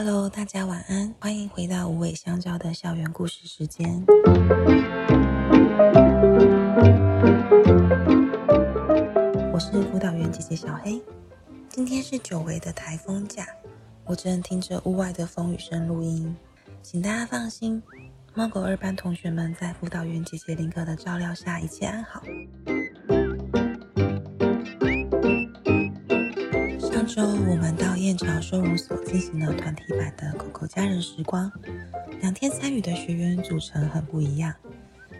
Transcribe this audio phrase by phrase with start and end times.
[0.00, 4.04] Hello，大家晚安，欢迎回到无尾香蕉的校园故事时间。
[9.52, 11.02] 我是辅导员姐姐小黑。
[11.68, 13.44] 今天是久违的台风假，
[14.04, 16.36] 我正听着屋外的风雨声录音，
[16.80, 17.82] 请大家放心，
[18.34, 22.22] 猫狗二班同学们在辅导员姐姐林哥的照料下，一切安好。
[27.18, 31.50] 周我们到燕巢收容所进行了团体版的狗狗家人时光，
[32.20, 34.54] 两天参与的学员组成很不一样。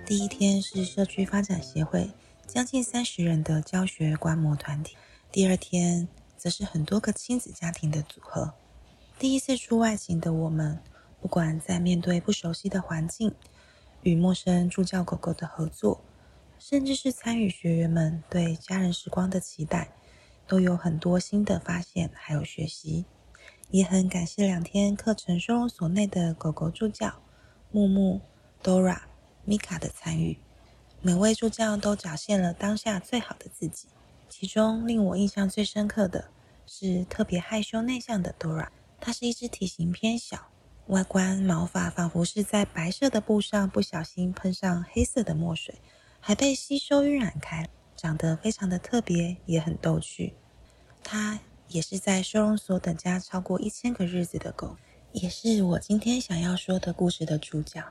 [0.06, 2.08] 第一天是社区发展协会
[2.46, 4.96] 将近三十人的教学观摩团体，
[5.32, 8.54] 第二天则是很多个亲子家庭的组合。
[9.18, 10.78] 第一次出外勤的我们，
[11.20, 13.34] 不管在面对不熟悉的环境，
[14.04, 16.00] 与陌生助教狗狗的合作，
[16.60, 19.90] 甚至是参与学员们对家人时光的期待。
[20.48, 23.04] 都有很多新的发现，还有学习，
[23.70, 27.20] 也很感谢两天课程收容所内的狗狗助教
[27.70, 28.22] 木木、
[28.62, 29.00] Dora、
[29.46, 30.38] Mika 的参与。
[31.02, 33.86] 每位助教都展现了当下最好的自己。
[34.30, 36.30] 其中令我印象最深刻的
[36.66, 38.68] 是特别害羞内向的 Dora，
[39.00, 40.48] 它是一只体型偏小、
[40.86, 45.74] 外观毛发仿佛是在白色的布上不小心喷上黑色的墨水，
[46.20, 47.68] 还被吸收晕染开。
[47.98, 50.32] 长得非常的特别，也很逗趣。
[51.02, 54.76] 它也是在收容所等家超过一千个日子的狗，
[55.10, 57.82] 也是我今天想要说的故事的主角。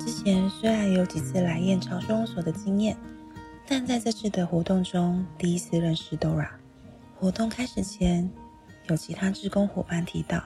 [0.00, 2.96] 之前虽然有几次来燕巢收容所的经验，
[3.64, 6.50] 但在这次的活动中，第一次认识 Dora。
[7.20, 8.28] 活动开始前，
[8.88, 10.42] 有其他志工伙伴提到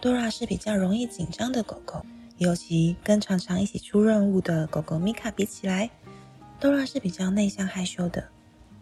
[0.00, 2.06] ，Dora 是比较容易紧张的狗狗。
[2.40, 5.90] 尤其跟常常一起出任务的狗狗米卡比起来
[6.58, 8.26] ，Dora 是比较内向害羞的。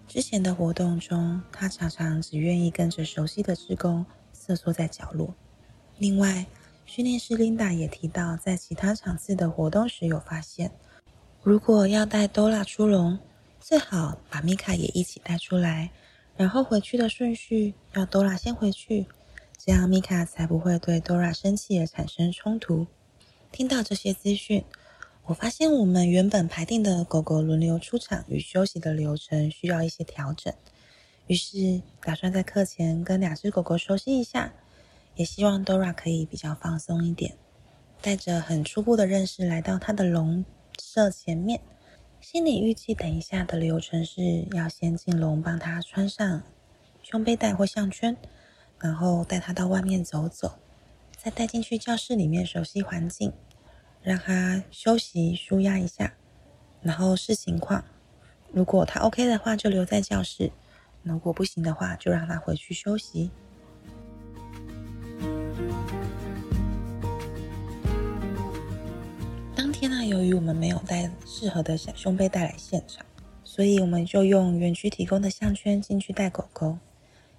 [0.06, 5.34] 之前的活动中，它常常只愿意跟着熟悉的志工瑟缩在角落。
[5.98, 6.46] 另外，
[6.86, 10.70] 训练师 Linda 也提到，在其他场次的活动时有发现，
[11.42, 13.18] 如果要带 Dora 出笼，
[13.58, 15.90] 最好把米卡也一起带出来，
[16.36, 19.06] 然后回去的顺序要 Dora 先回去，
[19.56, 22.86] 这样米卡才不会对 Dora 生气而产生冲突。
[23.50, 24.64] 听到这些资讯，
[25.24, 30.52] 我发现我们原本排定的狗狗轮流出场与休息的流程需要一些调整，
[31.26, 34.52] 于是打算在课前跟两只狗狗熟悉一下，
[35.16, 37.34] 也希望 Dora 可以比较放松一点，
[38.00, 40.44] 带着很初步的认识来到它的笼
[40.80, 41.60] 舍前面，
[42.20, 46.42] 心里预计等一下的流程是要先进笼帮它穿上
[47.02, 48.16] 胸背带或项圈，
[48.78, 50.52] 然后带它到外面走走。
[51.20, 53.32] 再带进去教室里面熟悉环境，
[54.02, 56.14] 让他休息舒压一下，
[56.80, 57.84] 然后视情况。
[58.52, 60.52] 如果他 OK 的话，就留在教室；
[61.02, 63.32] 如果不行的话，就让他回去休息。
[69.56, 73.04] 当天呢，由于我们没有带适合的小胸背带来现场，
[73.42, 76.78] 所以我们就用园区提供的项圈进去带狗狗。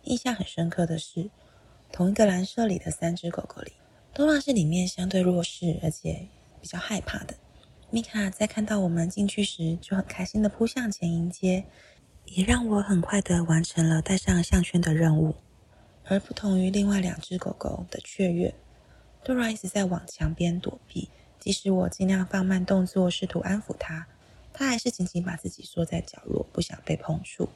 [0.04, 1.30] 印象很深刻的是，
[1.92, 3.74] 同一个蓝色里的三只狗狗里
[4.14, 6.28] 多拉是里面相对弱势而且
[6.62, 7.36] 比较害怕的。
[7.92, 11.66] 米卡在看到我们进去时，就很开心的扑向前迎接，
[12.26, 15.36] 也让我很快的完成了带上项圈的任务。
[16.06, 18.54] 而不同于另外两只狗狗的雀跃
[19.24, 24.08] 多拉一直在往墙边躲避，即使我尽量放慢动作，试图安抚它，
[24.54, 27.50] 它还是紧紧把自己缩在角落，不想被碰触。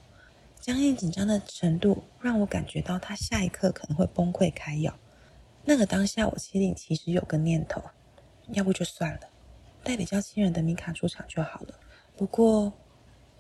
[0.64, 4.98] 僵硬紧张的程度让我感觉到他下一刻可能会崩溃开咬。
[5.66, 7.84] 那个当下，我心里其实有个念头，
[8.54, 9.20] 要不就算了，
[9.84, 11.78] 带比较亲人的米卡出场就好了。
[12.16, 12.72] 不过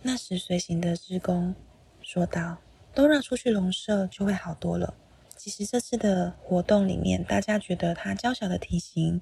[0.01, 1.55] 那时随行的志工
[2.01, 2.57] 说道
[2.93, 4.93] ：“都让出去笼舍就会好多了。”
[5.37, 9.21] 其实这次的活动里面，大家觉得他娇小的体型、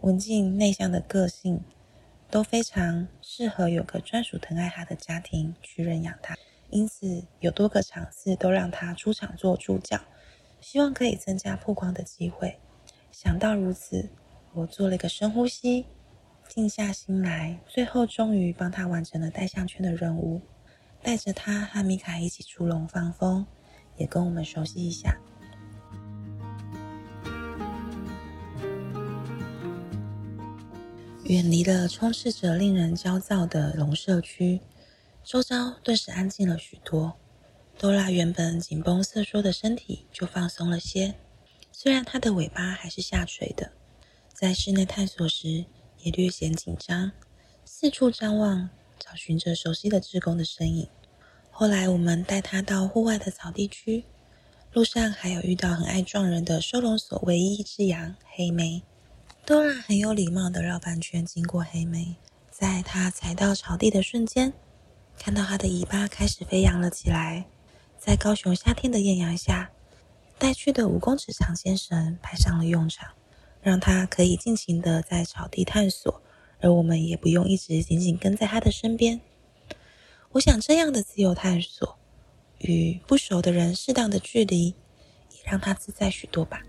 [0.00, 1.60] 文静内向的个性
[2.32, 6.36] 都非常适合有个专属疼爱他的家庭去认养他。
[6.70, 9.98] 因此，有多个场次都让他出场做助教，
[10.60, 12.58] 希望可以增加曝光的机会。
[13.10, 14.10] 想到如此，
[14.52, 15.86] 我做了一个深呼吸，
[16.46, 20.42] 静下心来，最后终于帮他完成了带项圈的任务，
[21.02, 23.46] 带着他和米卡一起出笼放风，
[23.96, 25.16] 也跟我们熟悉一下。
[31.24, 34.60] 远离了充斥着令人焦躁的笼舍区。
[35.28, 37.12] 周遭顿时安静了许多
[37.76, 41.16] 多拉原本紧绷瑟缩的身体就放松了些，
[41.70, 43.70] 虽然它的尾巴还是下垂的，
[44.32, 45.66] 在室内探索时
[45.98, 47.12] 也略显紧张，
[47.66, 50.88] 四处张望，找寻着熟悉的志工的身影。
[51.50, 54.06] 后来我们带他到户外的草地区，
[54.72, 58.82] 路上还有遇到很爱撞人的收容所唯一一只羊黑莓。
[59.44, 62.16] 多拉很有礼貌的绕半圈经过黑莓，
[62.50, 64.54] 在它踩到草地的瞬间，
[65.18, 67.44] 看到他的尾巴开始飞扬了起来。
[67.98, 69.70] 在高雄夏天的艳阳下，
[70.38, 73.10] 带去的五公尺长纤绳派上了用场，
[73.60, 76.22] 让他可以尽情的在草地探索，
[76.60, 79.20] 而我们也不用一直紧紧跟在他的身边。
[80.30, 81.98] 我想这样的自由探索，
[82.58, 86.62] 与不熟的人适当的距离，也让他自在许多吧。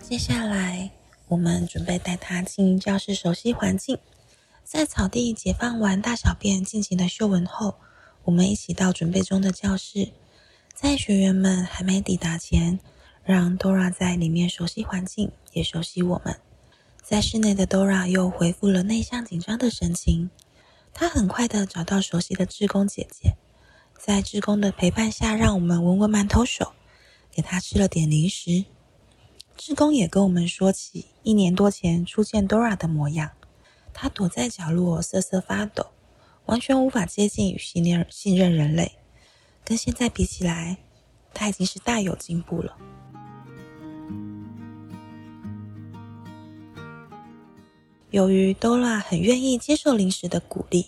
[0.00, 0.90] 接下来，
[1.32, 3.98] 我们准备带他进教室熟悉环境。
[4.64, 7.76] 在草地解放完大小便、尽情的嗅闻后，
[8.24, 10.10] 我们一起到准备中的教室。
[10.74, 12.78] 在学员们还没抵达前，
[13.24, 16.36] 让 Dora 在里面熟悉环境，也熟悉我们。
[17.02, 20.28] 在室内的 Dora 又恢复了内向紧张的神情。
[20.92, 23.36] 她很快的找到熟悉的志工姐姐，
[23.98, 26.74] 在志工的陪伴下，让我们闻闻馒头手，
[27.30, 28.66] 给她吃了点零食。
[29.56, 33.30] 志工也跟我们说起一年多前初见 Dora 的模样。
[33.94, 35.86] 她躲在角落瑟瑟发抖，
[36.46, 38.92] 完全无法接近与信任信任人类。
[39.64, 40.78] 跟现在比起来，
[41.32, 42.76] 他已经是大有进步了。
[48.10, 50.86] 由于 Dora 很愿意接受零食的鼓励，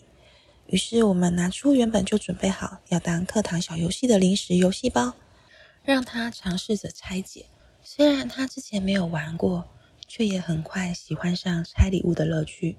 [0.67, 5.15] 于是我们拿出原本就准备好要当课堂小游戏的零食游戏包，
[5.85, 7.47] 让他尝试着拆解。
[7.87, 9.69] 虽然他之前没有玩过，
[10.09, 12.79] 却也很快喜欢上拆礼物的乐趣。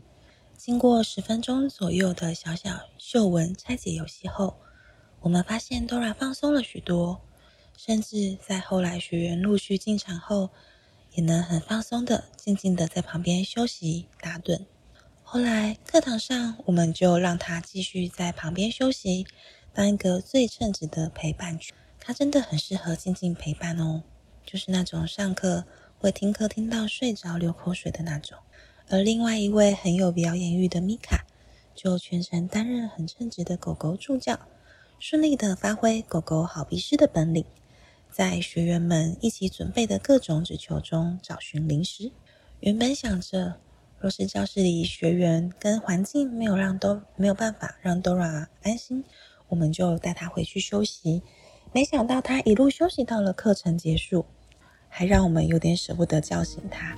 [0.58, 4.58] 经过十分钟左右的小小嗅闻拆解游戏后，
[5.20, 7.22] 我们发现 Dora 放松了许多，
[7.78, 10.50] 甚至在后来学员陆续进场后，
[11.14, 14.66] 也能很放松的、静静的在旁边休息打盹。
[15.22, 19.28] 后来课堂上，我们就让他继续在旁边休息，
[19.72, 21.76] 当一个最称职的陪伴犬。
[22.00, 24.04] 他真的很适合静静陪伴哦，
[24.46, 25.66] 就是那种上课
[25.98, 28.38] 会听课听到睡着流口水的那种。
[28.88, 31.26] 而另外一位很有表演欲的米卡，
[31.74, 34.40] 就全程担任很称职的狗狗助教，
[35.00, 37.44] 顺利的发挥狗狗好鼻师的本领。
[38.12, 42.12] 在学员们一起准备的各种纸球中找寻零食。
[42.62, 43.56] 原本想着，
[44.00, 49.04] 若是教室里学员跟环境没有让都没有办法让 Dora 安心，
[49.50, 51.24] 我们就带她回去休息。
[51.74, 54.26] 没想到她一路休息到了课程结束，
[54.98, 56.96] 还让我们有点舍不得叫醒他。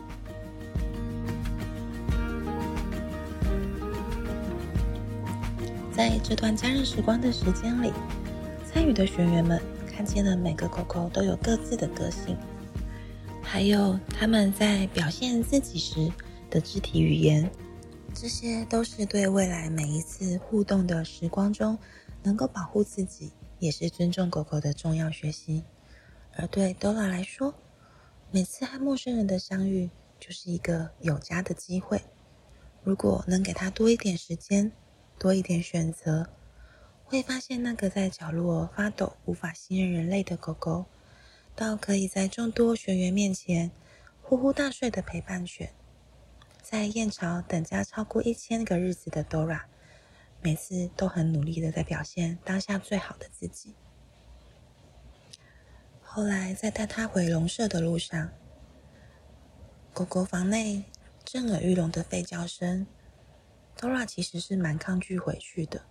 [5.92, 7.92] 在这段家人时光的时间里，
[8.64, 9.60] 参与的学员们。
[9.88, 12.38] 看见了每个狗狗都有各自的个性，
[13.42, 16.12] 还有他们在表现自己时
[16.52, 17.50] 的肢体语言，
[18.14, 21.76] 这些都是对未来每一次互动的时光中
[22.22, 25.64] 能够保护自己，也是尊重狗狗的重要学习。
[26.36, 27.52] 而对 Dora 来说，
[28.30, 29.90] 每次和陌生人的相遇
[30.20, 32.02] 就是一个有家的机会。
[32.84, 34.72] 如果能给他多一点时间，
[35.18, 36.30] 多一点选择。
[37.06, 40.86] 会发现那个在角落发抖、无法信任人类的狗狗，
[41.56, 43.72] 到可以在众多学员面前
[44.22, 45.72] 呼呼大睡的陪伴犬，
[46.62, 49.62] 在燕巢等家超过一千个日子的 Dora，
[50.42, 53.74] 每次都很努力的在表现当下最好的自己。
[56.18, 58.32] 后来在带它回笼舍的路上，
[59.94, 60.84] 狗狗房内
[61.24, 62.88] 震耳欲聋的吠叫声
[63.78, 65.84] ，Dora 其实是蛮抗拒回去的。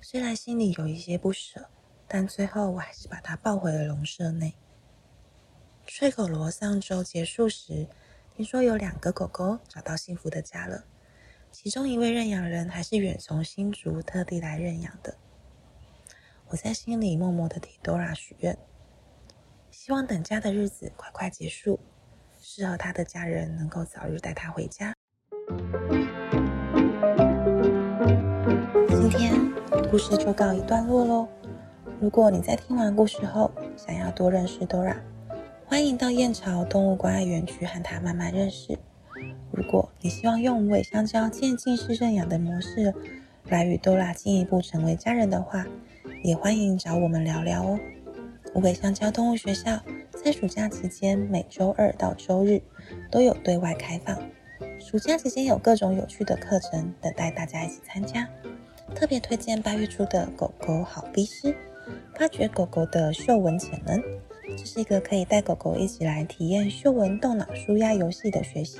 [0.00, 1.68] 虽然心里有一些不舍，
[2.08, 4.54] 但最后我还是把它抱回了笼舍内。
[5.86, 7.86] 吹狗罗上周结束时，
[8.34, 10.86] 听说有两个狗狗找到幸福的家了，
[11.50, 15.18] 其中一位认养人还是远从新竹特地来认养的。
[16.52, 18.58] 我在心里默默的替 Dora 许愿，
[19.70, 21.80] 希望等家的日子快快结束，
[22.42, 24.92] 适合他的家人能够早日带他回家。
[28.90, 29.32] 今天。
[29.90, 31.26] 故事就告一段落喽。
[31.98, 34.96] 如果你在听完故事后想要多认识 Dora，
[35.64, 38.78] 欢迎到燕巢动物关爱园区和它慢慢认识。
[39.50, 42.92] 如果你希望用无尾香蕉渐进式认养的模式
[43.46, 45.66] 来与 Dora 进一步成为家人的话，
[46.22, 47.78] 也欢迎找我们聊聊哦。
[48.54, 49.80] 无尾香蕉动物学校
[50.24, 52.62] 在暑假期间每周二到周日
[53.10, 54.16] 都有对外开放，
[54.78, 58.28] 暑假期间有各种有趣的课程等待大家一起参加。
[58.94, 61.56] 特别推荐八月初的狗狗好逼师，
[62.14, 64.00] 发掘狗狗的嗅闻潜能。
[64.56, 68.78] 这是一个可以带狗狗一起来体验嗅闻动脑舒压游戏的学习。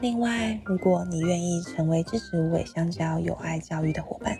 [0.00, 4.38] 另外，如果你愿意成为支持无尾香蕉有爱教育的伙伴，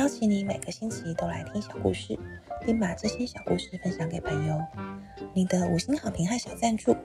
[0.00, 2.18] 邀请你每个星期都来听小故事，
[2.64, 4.58] 并把这些小故事分享给朋友。
[5.34, 6.96] 你的五星好评和小赞助、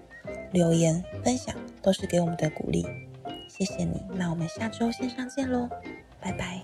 [0.54, 2.88] 留言、分享都是给我们的鼓励，
[3.50, 4.02] 谢谢你。
[4.14, 5.68] 那我们下周线上见喽，
[6.22, 6.62] 拜拜。